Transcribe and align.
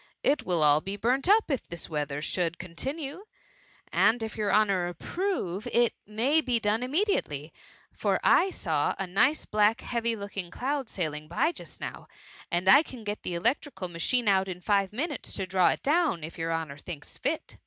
It 0.23 0.39
wiU 0.43 0.83
be 0.83 0.93
all 0.95 0.97
burnt 0.97 1.29
up, 1.29 1.51
if 1.51 1.67
this 1.67 1.87
weather 1.87 2.23
should 2.23 2.57
continue; 2.57 3.25
and 3.93 4.23
if 4.23 4.35
your 4.35 4.51
honour 4.51 4.87
approve, 4.87 5.67
it 5.71 5.93
may 6.07 6.41
be 6.43 6.59
done 6.59 6.81
immediately, 6.81 7.53
for 7.91 8.19
I 8.23 8.49
saw 8.49 8.95
a 8.97 9.05
nice 9.05 9.45
black 9.45 9.81
heavy* 9.81 10.15
looking 10.15 10.49
cloud 10.49 10.89
sailing 10.89 11.27
by 11.27 11.51
just 11.51 11.79
now, 11.79 12.07
and 12.49 12.67
I 12.67 12.81
can 12.81 13.03
get 13.03 13.21
the 13.21 13.35
electrical 13.35 13.89
machine 13.89 14.27
out 14.27 14.47
in 14.47 14.59
five 14.59 14.91
minutes 14.91 15.33
to 15.33 15.45
draw 15.45 15.67
it 15.69 15.83
down, 15.83 16.23
if 16.23 16.35
your 16.35 16.51
honour 16.51 16.79
thinks 16.79 17.19
fit. 17.19 17.57